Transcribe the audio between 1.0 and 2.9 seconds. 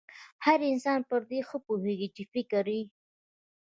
پر دې ښه پوهېږي چې فکري